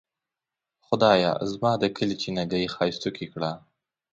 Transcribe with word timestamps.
خدایه 0.85 1.31
زما 1.51 1.71
د 1.81 1.83
کلي 1.97 2.15
چینه 2.21 2.43
ګۍ 2.51 2.65
ښائستوکې 2.73 3.25
کړه. 3.33 3.51